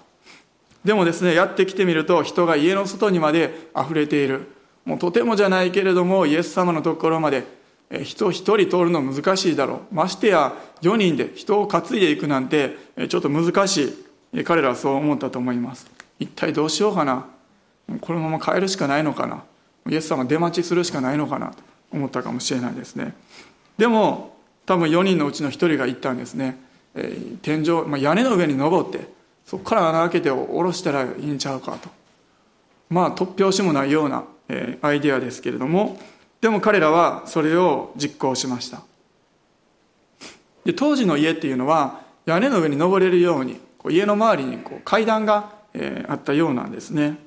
[0.84, 4.48] でもですねやってきてみると人が家の外にまで溢れている。
[4.86, 7.44] もうとてもじゃないけれどもイエス様のところまで
[8.04, 9.96] 人一人通るの難しいだろう。
[9.96, 12.78] ましてや4人で人を担いでいくなんて
[13.10, 13.96] ちょっと難し
[14.34, 14.44] い。
[14.44, 15.90] 彼らはそう思ったと思います。
[16.20, 17.26] 一体どうしようかな。
[18.02, 19.44] このまま帰るしかないのかな。
[19.90, 21.48] イエス様出待ちするしかないのかな。
[21.48, 21.56] と
[21.92, 23.16] 思ったかもしれないですね。
[23.78, 24.36] でも
[24.68, 26.60] 多分4人のうちの1人が言ったんですね、
[27.42, 29.08] 天井、まあ、屋根の上に登って
[29.48, 31.90] そこから穴開けて下ろしたらいいんちゃうかと。
[32.92, 34.26] まあ突拍子もないような、
[34.84, 36.00] アイデアですけれども
[36.42, 38.82] でも彼らはそれを実行しました。
[40.66, 47.18] で当時の家っていうのは屋根の上に登れるようにこう家の周りにこう階段が、えー、あったようなんですね。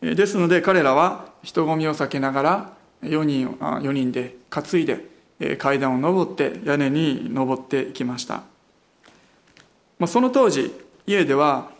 [0.00, 8.42] ですので彼らは人混みを避けながら4人あ ,4 人で担いで階段を上って屋根に登っていきました。
[9.98, 10.72] まあその当時
[11.06, 11.70] 家では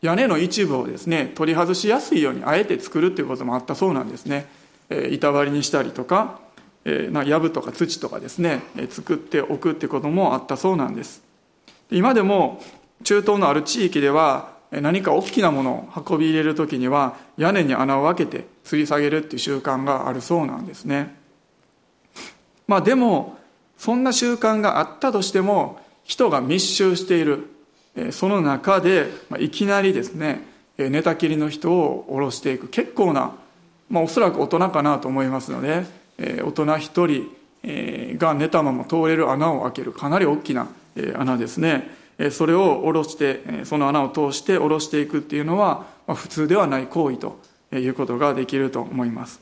[0.00, 4.46] 屋根の一部をですね取り外しやすいようにあえて作るっていうこともあったそうなんですね。
[4.90, 6.40] 板張りにしたりとか
[6.84, 11.22] 藪とか土とかですね作っておくってこともあったそうなんです。
[11.90, 12.62] 今でも
[13.04, 21.14] 中東のある地域では何か大きなものを運び入れる時には屋根に穴を開けて吊り下げるっていう習慣があるそうなんですね。
[22.66, 23.38] まあでも
[23.78, 27.48] そんな習慣があったとしても人が密集している
[28.10, 30.46] その中でいきなりですね
[30.78, 33.34] 寝たきりの人を下ろしていく結構な、
[33.88, 35.84] まあ、おそらく大人かなと思いますので
[36.18, 37.28] 大人一人
[38.18, 40.68] が寝たまま通れる穴を開けるかなり大きな
[41.16, 41.94] 穴ですね。
[42.30, 47.38] それを下ろしてその穴を通して下ろしていくっていうのはまあ普通ではない行為と
[47.72, 49.40] いうことができると思います。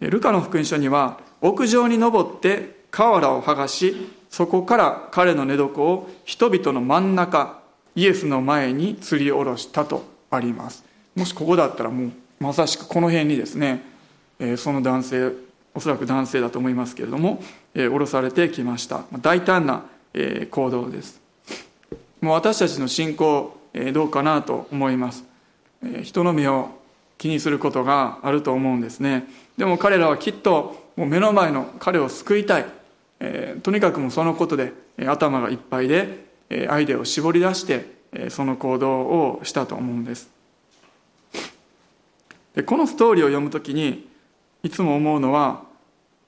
[0.00, 7.60] ルカの福音書には屋上に登って瓦を剥がしそこから彼の寝床を人々の真ん中
[7.94, 10.84] イエスの前に吊り下ろしたとあります。
[11.14, 12.12] もしここだったらもう
[12.44, 13.80] まさしくこの辺にですね
[14.58, 15.32] その男性
[15.74, 19.04] おそらく男性だと思いますけれども下ろされてきました。
[19.22, 19.84] 大胆な
[20.50, 21.22] 行動です。
[22.20, 23.56] もう私たちの信仰
[23.94, 25.24] どうかなと思います。
[26.02, 26.68] 人の目を
[27.16, 29.26] 気にすることがあると思うんですね。
[29.56, 32.66] でも彼らはきっともう目の前の彼を救いたい、
[33.20, 34.74] え、とにかくもそのことで
[35.06, 36.26] 頭がいっぱいで
[36.68, 37.86] アイデアを絞り出して
[38.28, 40.28] その行動をしたと思うんです。
[42.54, 44.08] でこのストーリーを読むときに
[44.62, 45.62] いつも思うのは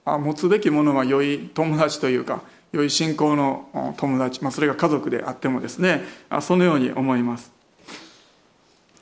[0.04, 7.52] あ持つべきものは良い友達というか良い信仰の友達、まあ、それが家族であってもですねあそのように思います、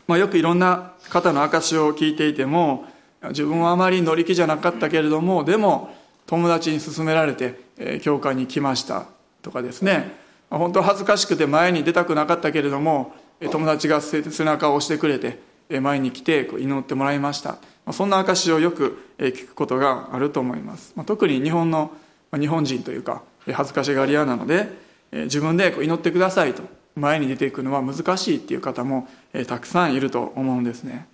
[0.06, 2.84] まあ、よくいろんな方の証を聞いていても
[3.30, 5.94] 自分はあまり乗り気じゃなかったけれどもでも
[6.26, 9.06] 友達に勧められて、え教会に来ました
[9.42, 10.10] とかですね。
[10.48, 13.12] 本当恥ずかしくて前に出たくなかったけれども
[13.50, 17.58] 友達が背中を押してくれて前に来て祈ってもらいました。
[17.92, 20.94] そんな証をよく聞くことがあると思います。
[21.06, 21.92] 特に日本の
[22.38, 23.22] 日本人というか
[23.52, 24.68] 恥ずかしがり屋なので
[25.12, 26.62] 自分で祈ってくださいと
[26.96, 29.08] 前に出ていくのは難しいっていう方も
[29.46, 31.06] たくさんいると思うんですね、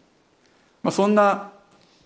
[0.82, 1.52] まあ、そんな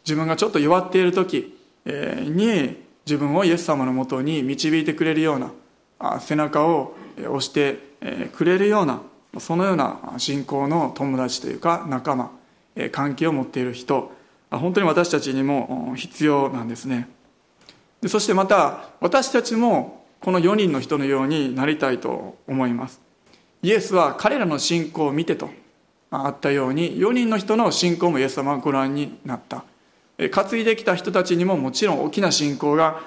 [0.05, 7.79] 自分がちょっと弱っている時に自分をイエス様のもとに導いてくれるような背中を押して
[8.33, 9.03] くれるような
[9.39, 12.31] そのような信仰の友達というか仲間
[12.93, 14.13] 関係を持っている人
[14.51, 17.09] 本当に私たちにも必要なんですね。
[18.07, 23.01] そしてまた私たちもこの4人の人のようになりたいと思います。
[23.63, 25.49] イエスは彼らの信仰を見てと
[26.11, 29.65] あったように4人の人の信仰もイエス様はご覧になった。
[30.17, 33.01] 担いできた人たちにももちろん大きな信仰が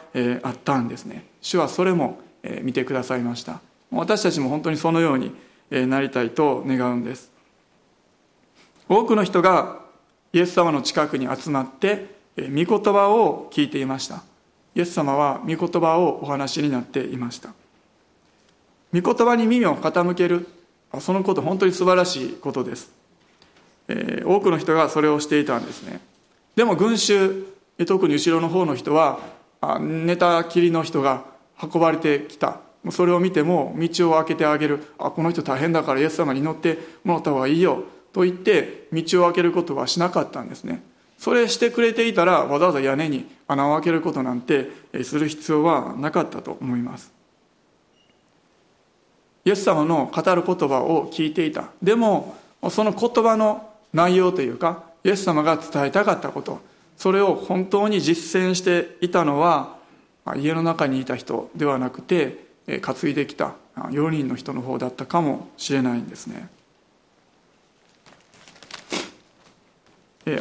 [0.43, 1.25] あったんですね。
[1.41, 2.19] 主はそれも
[2.63, 3.61] 見てくださいました。
[3.91, 5.33] 私たちも本当にそのように
[5.69, 7.31] なりたいと願うんです。
[8.89, 9.79] 多くの人が
[10.31, 14.23] イエス様の近くに集まって御言葉を聞いていました。
[14.75, 17.49] イエス様は御言葉をお話になっていました。
[18.93, 20.47] 御言葉に耳を傾ける
[20.99, 22.89] そのこと本当に素晴らしいことです、
[23.89, 25.99] えー、多くの人がそれをしていたんですね。
[26.55, 27.45] でも群衆
[27.85, 29.19] 特に後ろの方の人は
[29.79, 31.25] 寝たきりの人が
[31.61, 32.61] 運ばれてきた。
[32.91, 34.93] それを見ても道を開けてあげる。
[34.97, 37.83] あこの人大変だからイエス様に乗ってもらった方がいいよ。
[38.13, 40.83] と言って道を開けることはしなかったんですね。
[41.17, 44.69] それしてくれていたらわざわざ屋根に穴を開けることなんて
[45.03, 47.11] する必要はなかったと思います。
[49.45, 51.69] イエス様の語る言葉を聞いていた。
[51.81, 52.35] でも
[52.69, 56.59] その言葉の内容というかイエス様が伝えたかったこと
[56.97, 59.77] それを本当に実践していたのは
[60.35, 66.49] 家の中にいた人ではなくて担いできた4人の人の方だったかもしれないんですね。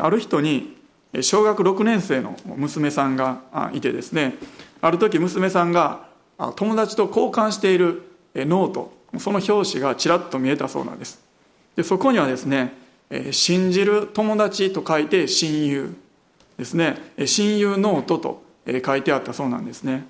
[0.01, 0.77] ある人に
[1.21, 4.35] 小学6年生の娘さんがいてですね。
[4.81, 6.09] ある時娘さんが
[6.57, 8.03] 友達と交換している
[8.35, 11.21] ノートその表紙がちらっと見えたそうなんです。
[11.77, 12.75] でそこにはですね
[13.31, 15.95] 「信じる友達」と書いて「親友」
[16.59, 18.43] ですね「親友ノート」と
[18.85, 20.09] 書いてあったそうなんですね。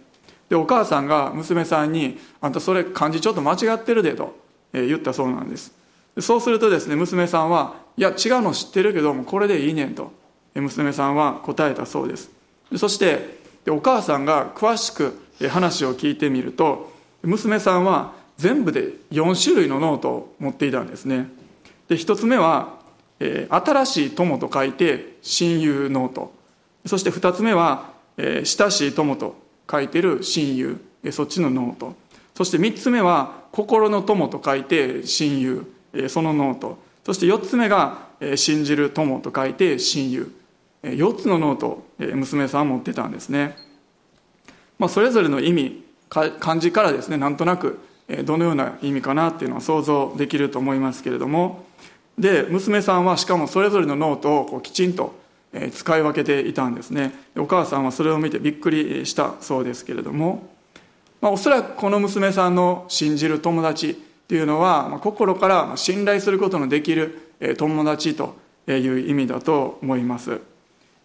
[0.48, 4.36] でお母さんが娘さんに「あんたそれ漢字ちょっと間違ってるで」と
[4.72, 5.72] 言ったそうなんです。
[6.18, 10.12] そうするとですね娘さんは「いや違うの知ってるけどもこれでいいねん」と
[10.54, 12.30] 娘さんは答えたそうです。
[12.76, 15.18] そしてお母さんが詳しく
[15.50, 21.30] 話を聞いてみると娘さんは全部で4種類のノートを持っていたんですね
[21.88, 22.78] で1つ目は、
[23.20, 26.32] えー、新しい友と書いて親友ノート。
[26.86, 29.36] そして2つ目は、えー、親しい友と
[29.70, 31.94] 書いてる親友そっちのノート。
[32.34, 35.72] そして3つ目は心の友と書いて親友。
[36.08, 36.78] そのノート。
[37.04, 40.32] そして4つ目が信じる友と書いて親友。
[40.82, 43.56] 4つのノート娘さん持ってたんですね、
[44.78, 47.80] まあ、それぞれの意味漢字からですねなんとなく
[48.24, 51.64] どのような意味かなっていうのは想像できると思いますけれども。
[52.16, 55.14] で娘さんはしかもそれぞれのノートをこうきちんと
[55.72, 57.12] 使い分けていたんですね。
[57.36, 60.48] お母さんはそれを見てびっくりしたそうですけれども、
[61.20, 70.40] まあ、おそらくこの娘さんの信じる友達っていうのは、まあ、心から信頼することのできる友達という意味だと思います。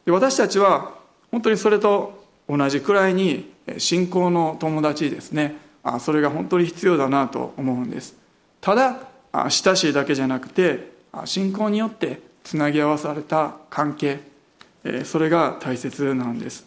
[0.05, 0.93] で私たちは
[1.31, 5.55] 本当にそれと同じくらいに信仰の友達ですね。
[5.83, 8.15] あそれが本当に必要だなと思うんです。
[8.59, 8.99] ただ
[9.33, 10.91] 親しいだけじゃなくて
[11.25, 14.19] 信仰によってつなぎ合わされた関係
[15.03, 16.65] それが大切なんです。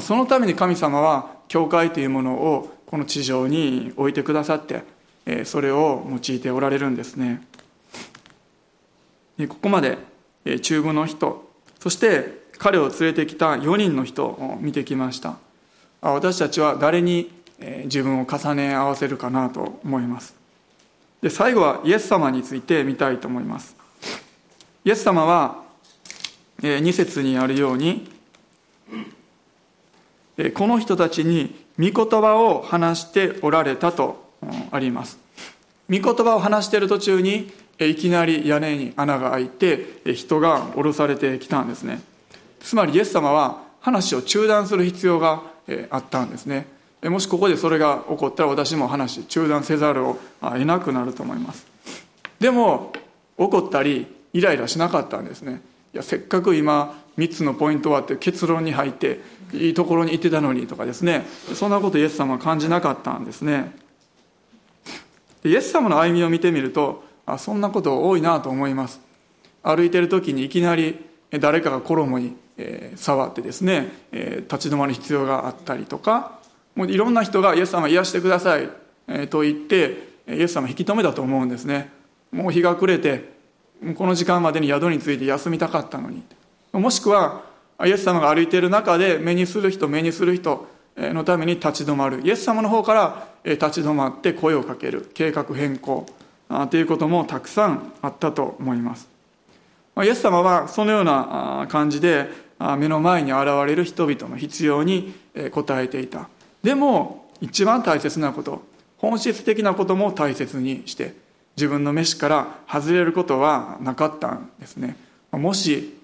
[0.00, 7.42] そのために神様は教会というものをこの地上に置いてくださってそれを用いておられるんですね。
[9.48, 9.98] ここまで
[10.62, 15.36] 中部の人そして彼を連れてきた4人の人を見てきました。
[16.00, 17.30] 私たちは誰に
[17.84, 20.34] 自分を重ね合わせるかなと思います。
[21.20, 23.76] で最後はイエス様について見たいと思います。
[24.84, 25.67] イエス様は
[26.60, 28.10] 2節にあるように
[30.54, 34.28] この人たちに御言葉を話しておられたと
[34.70, 35.18] あります。
[35.90, 42.02] 御言葉を話している途中にいきなり屋根に穴が開いて人が降ろされてきたんですね。
[42.60, 45.42] つまりイエス様は話を中断する必要が
[45.90, 46.66] あったんですね。
[47.04, 51.66] もしここでそれが起こったら私も話中断せざるを得なくなると思います。
[52.40, 52.92] でも
[53.36, 55.60] 怒ったりイライラしなかったんですね。
[55.94, 59.20] いやせっかく今3つのポイントはって結論に入って
[59.52, 61.24] いいところに行ってたのにとかですね。
[61.54, 63.74] そんなことイエス様は感じなかったんですね。
[65.44, 69.00] イエス様の歩みを見てみるとあそんなこと多いなと思います。
[69.62, 71.04] 歩いてる時にいきなり
[71.40, 72.36] 誰かが衣に
[72.96, 76.38] 触ってですね立ち止まる必要があったりとか
[76.74, 78.68] もういろんな人がイエス様癒してください
[79.28, 81.90] と言ってイエス様引き止めたと思うんですね。
[82.30, 83.37] もう日が暮れて
[83.96, 86.22] この時間までに宿について休みたかったのに。
[86.72, 87.42] もしくは
[87.84, 92.20] イエス様が歩いている中で目にする人目にする人のために立ち止まる。
[92.24, 95.10] イエス様の方から立ち止まって声をかける。
[95.14, 96.06] 計画変更。
[96.70, 99.08] ということもたくさんあったと思います。
[100.02, 102.28] イエス様はそのような感じで
[102.78, 106.28] 目の前に現れる人々の必要に応えていた。
[106.62, 108.62] でも一番大切なこと
[108.96, 111.14] 本質的なことも大切にして
[111.58, 114.96] 自分の飯から外れることはなかったんですね。
[115.32, 115.98] もし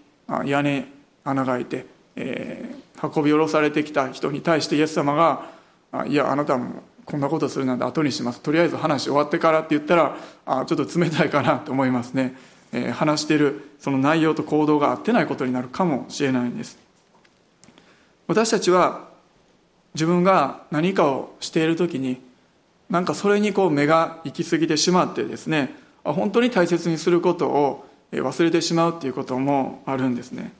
[0.44, 0.88] 屋根
[1.22, 1.86] 穴が開いて、
[2.16, 5.46] えー、運び下ろされてきた人に対してイエス様が
[6.08, 8.40] 「いやあなたもこんなことするなんて後にします。
[8.40, 12.34] とりあえず話終わってから」って言ったらあちょっと冷たいかなと思いますね、
[12.72, 16.78] えー、話しているその内容と行動が合ってないことになるかもしれないんです。
[18.26, 19.08] 私たちは
[19.94, 22.20] 自分が何かをしている時に
[22.94, 25.74] なんかそれにこう目が行き過ぎてしまってですね
[26.04, 30.52] 本当に大切にすることを忘れてしまうっていうこともあるんですね。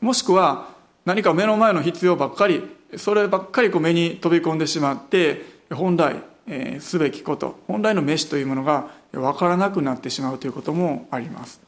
[0.00, 0.68] もしくは
[1.04, 2.62] 何か目の前の必要ばっかり
[2.96, 6.14] そればっかりこう目に飛び込んでしまって本来、
[6.46, 11.60] え、すべきこと本来の飯というものが分からなくなってしまうということもあります。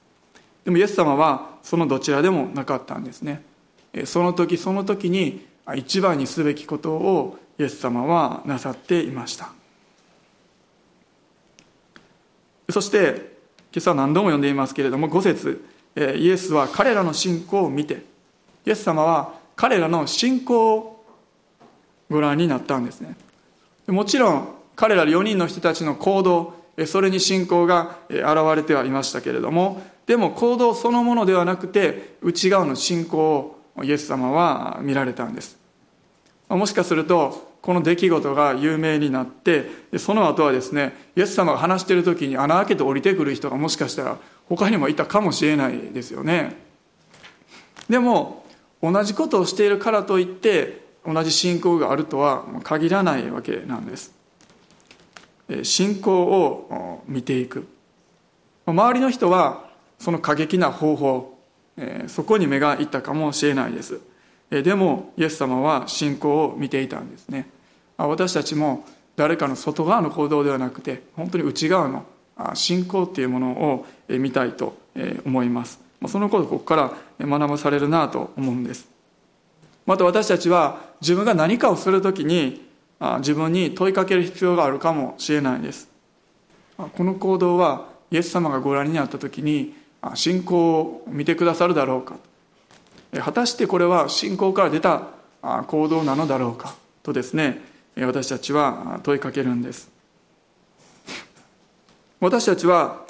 [0.64, 3.42] でもイエス様はそのどちらでもなかったんですね。
[4.04, 5.44] その時その時に
[5.74, 9.52] 一番にすべきことをイエス様はなさっていました。
[12.70, 13.32] そして
[13.72, 15.64] 今朝何度も読んでいますけれども5節
[15.96, 18.02] イエスは彼らの信仰を見て
[18.66, 21.04] イエス様は彼らの信仰を
[22.10, 23.16] ご覧になったんですね。
[23.86, 26.54] もちろん彼ら4人の人たちの行動
[26.86, 28.22] それに信仰が現
[28.56, 33.18] れてはいましたけれどもでも行動そのものではなくて内側の信仰
[33.76, 35.58] をイエス様は見られたんです。
[36.48, 46.56] もしかするとこの出来事が有名になってその後はですねイエス様が話してる時に穴開けて降りてくる人がもしかしたら他にもいたかもしれないですよね。
[47.88, 48.44] でも
[48.82, 54.12] 同じことをしているからといって同じ信仰があるとは限らないわけなんです。
[55.62, 57.68] 信仰を見ていく。
[58.66, 61.38] 周りの人はその過激な方法
[62.08, 64.00] そこに目がいったかもしれないです。
[64.60, 67.48] でもイエス様は信仰を見ていたんですね。
[67.96, 68.84] 私たちも
[69.16, 72.04] 誰かの外側の行動ではなくて本当に内側の
[72.54, 74.76] 信仰っていうものを見たいと
[75.24, 75.80] 思います。
[76.08, 76.92] そのことをここから
[77.26, 78.88] 学ばされるなと思うんです。
[79.86, 82.68] また私たちは自分が何かをするときに
[83.18, 85.88] 自分に問いかける必要があるかもしれないです。
[86.76, 89.74] この行動はイエス様がご覧になったときに
[90.14, 92.16] 信仰を見てくださるだろうか
[93.20, 95.08] 果たしてこれは信仰から出た
[95.66, 96.74] 行動なのだろうか？
[97.02, 97.60] とですね
[97.96, 99.90] 私たちは問いかけるんです。
[102.20, 103.02] 私たちは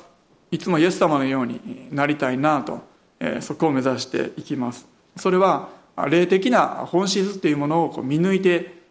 [0.50, 2.80] いつもイエス様のようになりたいなと
[3.40, 4.86] そこを目指していきます。
[5.16, 5.68] それは
[6.08, 8.82] 霊的な本質というものを見抜いて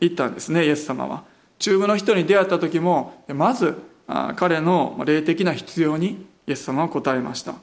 [0.00, 1.24] いったんですねイエス様は。
[1.58, 3.76] 中部の人に出会った時もまず
[4.36, 7.54] 彼の霊的な必要にイエス様は答えました。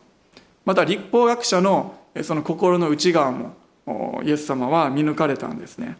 [0.63, 3.55] また立法学者のその心の内側も
[4.23, 5.97] イエス様は見抜かれたんですね。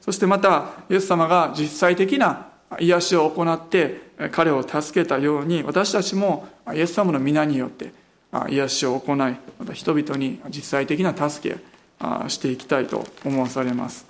[0.00, 7.92] そしてまたイエス様が実際的な癒しを行って彼を助けたように私たちもイエス様の皆によって
[8.48, 9.36] 癒しを行いま
[9.66, 11.58] た人々に実際的な助け
[12.28, 14.06] していきたいと思わされます。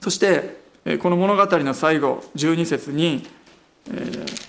[0.00, 0.58] そして
[1.02, 3.26] この物語の最後12節に、
[3.90, 4.47] えー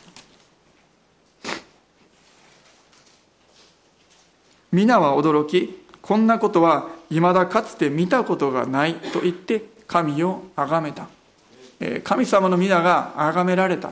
[4.72, 11.07] 皆は驚きこんなことはいまだかつて見たことがないと言って神を崇めた。
[12.03, 13.91] 神様の皆が崇められた。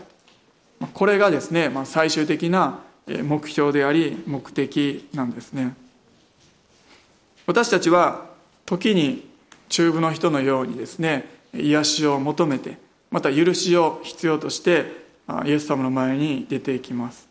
[0.94, 5.76] これがですね最終的な目標であり目的なんですね。
[7.48, 8.26] 私たちは
[8.66, 9.28] 時に
[9.70, 12.78] 中部の人のようにですね癒しを求めて
[13.10, 15.08] また許しを必要として
[15.46, 17.27] イエス様の前に出ていきます。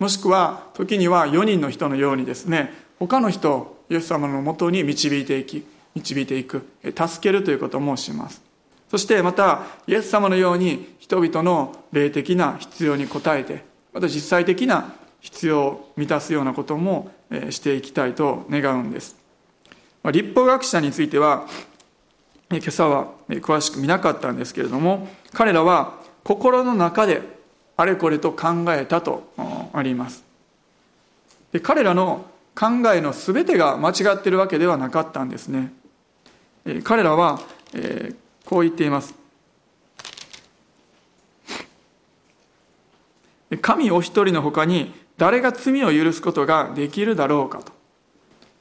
[0.00, 8.42] もしくは時には4人の人のようにですね他の人をイエス様のもとに導いていき導いていく助けるということもします。
[8.90, 17.10] そしてまたイエス様のように人々の霊的な必要に応えてまた実際的な必要を満たすようなことも
[17.50, 19.16] していきたいと願うんです。
[20.10, 21.46] 立法学者については
[22.50, 27.39] 今朝は詳しく見なかったんですけれども彼らは心の中で
[27.80, 29.32] あれこれと考えたと
[29.72, 30.22] あります。
[31.50, 35.72] で彼らの考えの全てが間違っているわけではなかったんですね。
[36.84, 37.40] 彼らは、
[37.72, 39.14] えー、こう言っています。
[43.62, 47.72] 神お一人のほかに誰が罪を許すことができるだろうかと。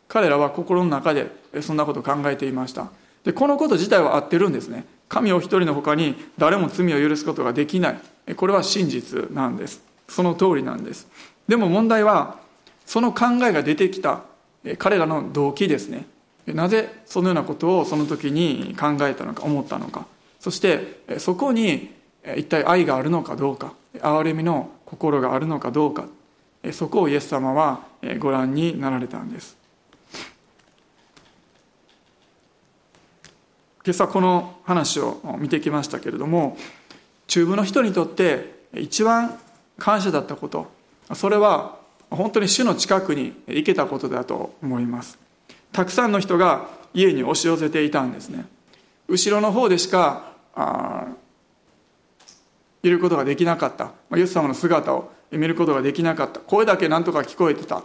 [0.08, 2.90] 彼らは心の中でそんなことを考えていました。
[3.26, 4.86] でこのこと自体は合ってるんですね。
[5.10, 7.92] 神お一人のほかに誰も罪を許すことができな
[8.28, 8.36] い。
[8.36, 9.82] これは真実なんです。
[10.08, 11.08] その通りなんです。
[11.48, 12.38] でも問題は
[12.86, 14.22] その考えが出てきた
[14.78, 16.06] 彼らの動機ですね。
[16.46, 20.06] なぜそのようなことをその時に考えたのか思ったのか。
[20.40, 21.94] そしてそこに
[22.38, 23.74] 一体愛があるのかどうか。
[24.00, 26.06] 憐れみの心があるのかどうか。
[26.72, 27.82] そこをイエス様は
[28.20, 29.59] ご覧になられたんです。
[33.90, 36.58] 今朝この話を見てきましたけれども
[37.26, 39.40] 中部の人にとって一番
[39.80, 40.68] 感謝だったこと
[41.16, 41.80] それは
[42.12, 45.18] 本当に主の近くに行けたことだと思います。
[45.72, 48.46] たくさんの人が家に押し寄せていたんですね。
[49.08, 50.34] 後ろの方でしか
[52.84, 53.92] いることができなかった。
[54.16, 56.40] イエス様の姿を見ることができなかった。
[56.42, 57.84] 声だけ何とか聞こえてた。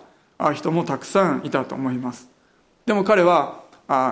[0.52, 2.28] 人もたくさんいたと思います。
[2.84, 3.63] でも彼は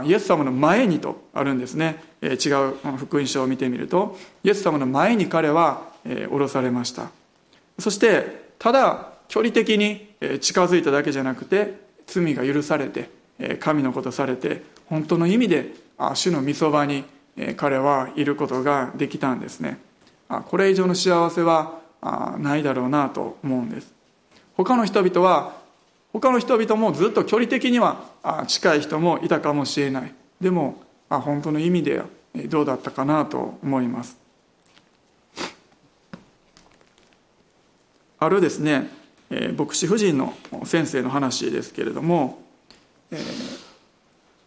[0.05, 7.11] イエス様の前にとあるんですね、え違う福音書を見てみるとイエス様の前に彼は、え降ろされました。
[7.79, 13.09] そしてただ距離的に近づいただけじゃなくて罪が許されて
[13.61, 15.73] 神のことされて本当の意味で
[16.15, 17.05] 主の御そばに
[17.57, 19.79] 彼はいることができたんですね。
[20.49, 21.81] これ以上の幸せは
[22.39, 23.93] ないだろうなと思うんです。
[24.55, 25.62] 他の人々は
[26.13, 28.05] 他の人々もずっと距離的には
[28.47, 30.15] 近い人もいたかもしれない。
[30.41, 32.03] でも本当の意味で
[32.49, 34.17] どうだったかなと思います。
[38.19, 38.89] あるですね
[39.57, 40.35] 牧師夫人の
[40.65, 42.41] 先生の話ですけれども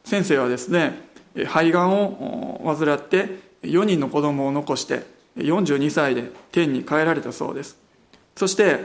[0.03, 1.01] 先生はですね
[1.35, 5.03] 肺がんを患って4人の子供を残して
[5.37, 7.77] 42歳で天に帰られたそうです。
[8.35, 8.79] そして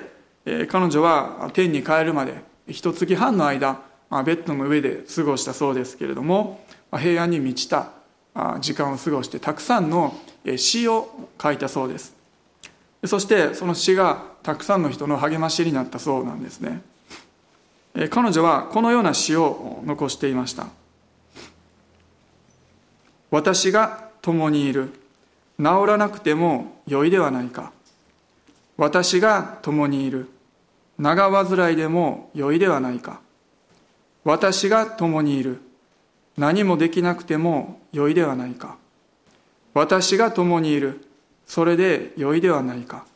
[0.68, 7.92] 彼女は天に帰るまで一月半の間まベッドの上で過ごしたそうですけれどもま平安に満ちた
[8.60, 10.14] 時間を過ごしてたくさんの
[10.56, 12.14] 詩を書いたそうです。
[13.04, 16.82] そしてその詩がたくさんの人の励ましになったそうなんですね。
[18.10, 20.66] 彼女はこのような詩を残していました。
[23.30, 24.92] 私が共にいる。
[25.58, 27.72] 治らなくても良いではないか。
[28.76, 30.28] 私が共にいる。
[31.00, 33.22] 長患いでも良いではないか。
[34.22, 35.62] 私が共にいる。
[36.36, 38.76] 何もできなくても良いではないか。
[39.72, 41.06] 私が共にいる。
[41.46, 43.06] それで良いではないか。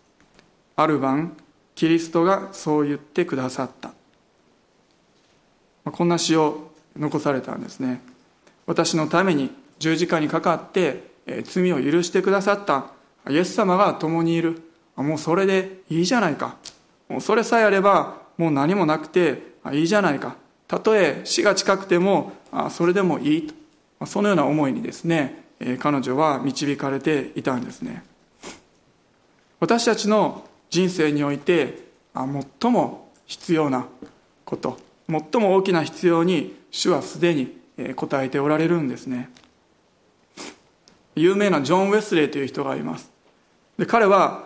[0.76, 1.36] ある晩
[1.74, 3.92] キリストがそう言ってくださった。
[5.84, 8.00] こんな詩を残されたんですね。
[8.64, 11.10] 私のために十字架にかかって
[11.44, 12.86] 罪を許してくださった。
[13.28, 14.62] イエス様が共にいる。
[14.96, 16.56] もうそれでいいじゃないか。
[17.14, 20.34] もうそれさえあればもう何もなくていいじゃないか。
[20.66, 22.32] たとえ死が近くても
[22.70, 23.54] それでもいいと。
[24.06, 25.44] そのような思いにですね
[25.78, 28.02] 彼女は導かれていたんですね。
[29.60, 31.84] 私たちの人生において
[32.60, 33.86] 最も必要な
[34.44, 34.76] こと
[35.08, 37.56] 最も大きな必要に主はすでに
[37.94, 39.30] 答えておられるんですね。
[41.14, 43.08] 有名なジョン・ウェスレーという人がいます。
[43.78, 44.43] で彼は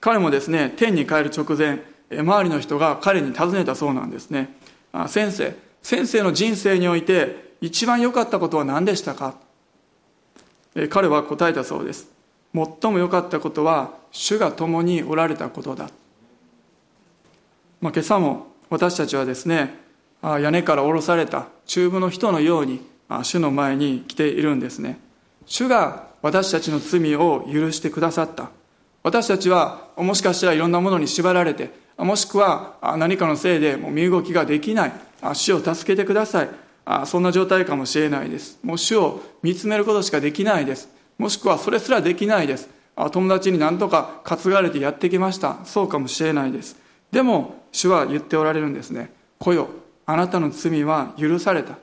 [0.00, 1.80] 彼もですね天に帰る直前
[2.10, 4.54] 周りの人が彼に尋ねたそうなんですね。
[5.08, 9.34] 先生先生の人生において一番良かったことは何でしたか？
[10.90, 12.08] 彼は答えたそうです。
[12.54, 15.90] 最も良かったことは主が共におられたことだ、
[17.80, 19.74] まあ、今朝も私たちはですね
[20.22, 22.80] 屋根から下ろされた中部の人のように
[23.24, 24.98] 主の前に来ているんですね。
[25.44, 28.50] 主が私たちの罪を許してくださった。
[29.06, 34.92] 私たちはもしかしたらいろんなものに縛られてもしくは何かのせいでもう身動きができない。
[35.32, 36.48] 主を助けてください。
[37.06, 38.58] そんな状態かもしれないです。
[38.64, 40.88] もう主を見つめることしかできないです。
[41.18, 42.68] もしくはそれすらできないです。
[43.12, 45.58] 友達に何とか担がれてやってきました。
[45.64, 46.76] そうかもしれないです。
[47.12, 49.12] でも主は言っておられるんですね。
[49.38, 49.68] 来よ。
[50.04, 51.78] あなたの罪は許された。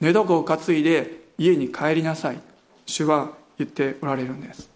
[0.00, 2.40] 寝床を担いで家に帰りなさい。
[2.84, 4.68] 主は言っておられるんです。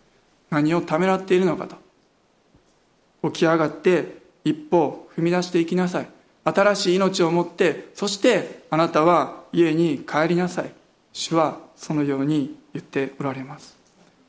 [0.49, 1.88] 何をためらっているのかと。
[3.23, 6.09] 起き上がって一歩踏み出していきなさい。
[6.45, 10.73] 新しい命を持ってそしてあなたは家に帰りなさい。
[11.13, 13.77] 主はそのように言っておられます。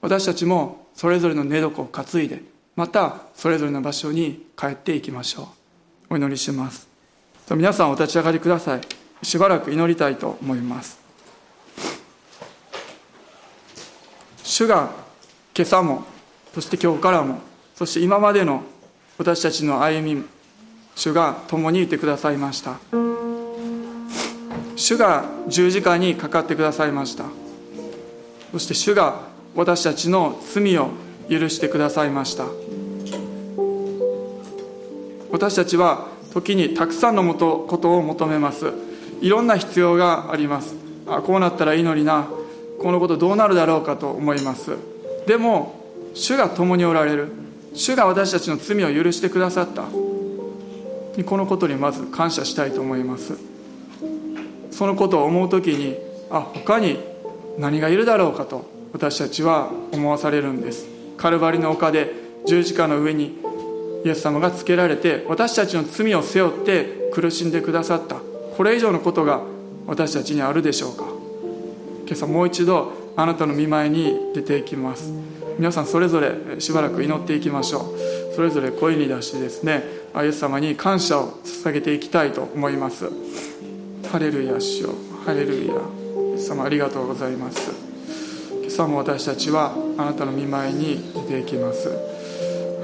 [0.01, 2.41] 私たちもそれぞれの寝床を担いで
[2.75, 5.49] またそれぞれの場所に帰っていきましょ
[6.09, 6.13] う。
[6.15, 6.87] お祈りします。
[7.51, 8.81] 皆さんお立ち上がりください。
[9.21, 10.99] しばらく祈りたいと思います。
[14.43, 14.91] 主が
[15.55, 16.03] 今朝も
[16.53, 17.39] そして今日からも
[17.75, 18.63] そして今までの
[19.19, 20.23] 私たちの歩み
[20.95, 22.79] 主が共にいてくださいました。
[24.77, 27.25] 主が十字架にかかってくださいました。
[28.53, 29.19] そして主が
[29.55, 30.91] 私たちの罪を
[31.29, 32.45] 許してくださいました。
[35.29, 38.71] 私たちは時にたくさんのことを求めます。
[39.19, 40.75] いろんな必要があります。
[41.07, 42.29] あこうなったらいいのにな。
[42.81, 44.77] このことどうなるだろうかと思います。
[45.27, 45.75] でも
[46.13, 47.48] 主が共におられる。
[47.73, 49.83] 主が私たちの罪を許してくださった。
[51.25, 53.33] このことにまず感謝したいと思います。
[54.71, 55.97] そのことを思う時に
[56.29, 56.99] あ他に
[57.57, 60.87] 何がいるだろうかと私たちは思わされるんです。
[61.17, 62.13] カルバリの丘で
[62.45, 63.37] 十字架の上に
[64.05, 68.15] イエス様がつけられて私たちの罪を背負って苦しんでくださった。
[68.55, 69.41] これ以上のことが
[69.87, 71.03] 私たちにあるでしょうか。
[72.05, 75.11] 今朝もう一度あなたの見舞いに出ていきます。
[75.59, 78.33] 皆さんそれぞれしばらく祈っていきましょう。
[78.33, 79.83] それぞれ声に出してですね
[80.15, 83.09] イエス様に感謝を捧げていきたいと思います。
[84.09, 84.89] ハレルヤ主よ。
[85.25, 85.73] ハレルヤ。
[85.73, 87.71] イエス様ありがとうございます。
[88.61, 91.89] 今朝も私たちはあなたの見舞いに出ていきます。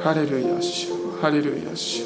[0.04, 0.90] ハレルヤ主
[1.22, 2.04] ハレルヤ主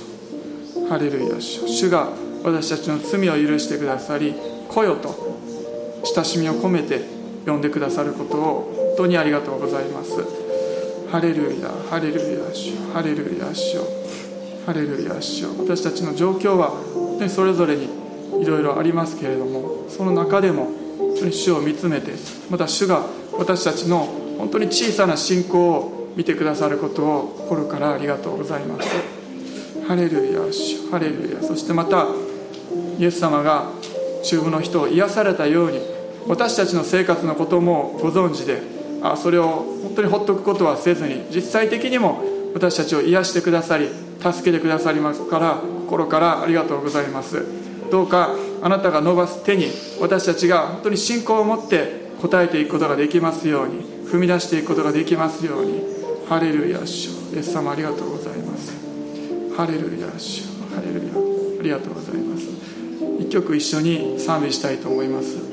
[0.87, 2.09] ハレルヤ主主が
[2.43, 4.35] 私たちの罪を許してくださり
[4.69, 5.15] 来よと
[6.15, 7.01] 親しみを込めて
[7.47, 10.38] 呼んでくださることを本当にありがとうございます。
[11.11, 13.79] ハレルヤハレルヤ主ハレルヤ主。
[14.63, 15.47] ハレルヤ主。
[15.57, 17.89] 私たちの状況は本当にそれぞれに
[18.39, 20.65] いろいろありますけれどもその中でも
[20.99, 22.11] 本当に主を見つめて
[22.51, 24.05] また主が私たちの
[24.37, 28.89] 本当に小さな信仰を見てくださることを心からありがとうございます。
[29.87, 30.91] ハレルヤ主。
[30.91, 31.41] ハレルヤ。
[31.41, 32.05] そしてまた
[32.99, 33.71] イエス様が
[34.23, 35.79] 中部の人を癒されたように
[36.27, 42.23] 私たちの生活のこともご存知であそれを本当にほっとくことはせずに実際的にも
[42.53, 43.89] 私たちを癒してくださり
[44.19, 47.45] 助けてくださりますから心からありがとうございます。
[47.89, 48.29] どうか
[48.61, 49.67] あなたが伸ばす手に
[49.99, 55.99] 私たちが本当に信仰を持って応えていくことができますように踏み出していくことができますように。
[56.29, 58.71] ハレルヤ主イエス様ありがとうございます。
[59.57, 60.43] ハレルヤ主
[60.75, 61.13] ハレルヤ。
[61.59, 62.45] ありがとうございます。
[63.19, 65.48] 一曲一緒に賛美したいと思います。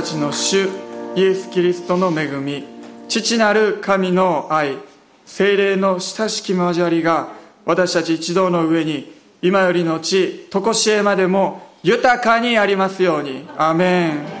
[0.00, 0.66] たちの主
[1.14, 2.64] イエス・キリストの恵み
[3.06, 4.78] 父なる神の愛
[5.26, 7.28] 精霊の親しき交わりが
[7.66, 13.46] 私たち一同の上に今よりの地常しえまでも豊かにありますように。
[13.56, 14.39] アメン。